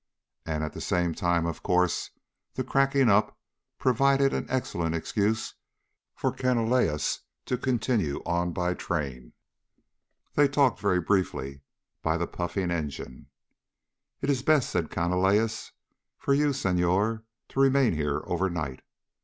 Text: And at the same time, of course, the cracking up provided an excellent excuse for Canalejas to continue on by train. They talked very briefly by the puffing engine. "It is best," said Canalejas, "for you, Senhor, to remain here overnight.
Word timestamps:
And 0.47 0.63
at 0.63 0.73
the 0.73 0.81
same 0.81 1.13
time, 1.13 1.45
of 1.45 1.61
course, 1.61 2.09
the 2.55 2.63
cracking 2.63 3.07
up 3.07 3.37
provided 3.77 4.33
an 4.33 4.47
excellent 4.49 4.95
excuse 4.95 5.53
for 6.15 6.31
Canalejas 6.31 7.19
to 7.45 7.55
continue 7.55 8.19
on 8.25 8.51
by 8.51 8.73
train. 8.73 9.33
They 10.33 10.47
talked 10.47 10.79
very 10.79 10.99
briefly 10.99 11.61
by 12.01 12.17
the 12.17 12.25
puffing 12.25 12.71
engine. 12.71 13.27
"It 14.21 14.31
is 14.31 14.41
best," 14.41 14.71
said 14.71 14.89
Canalejas, 14.89 15.71
"for 16.17 16.33
you, 16.33 16.51
Senhor, 16.51 17.23
to 17.49 17.59
remain 17.59 17.93
here 17.93 18.23
overnight. 18.25 18.81